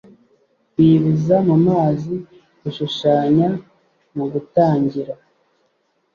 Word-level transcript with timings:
kwibiza 0.71 1.35
mu 1.47 1.55
mazi, 1.67 2.15
gushushanya 2.61 3.47
mu 4.15 4.25
gutangira 4.31 5.13